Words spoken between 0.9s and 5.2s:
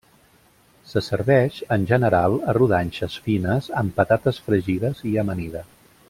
Se serveix en general a rodanxes fines amb patates fregides i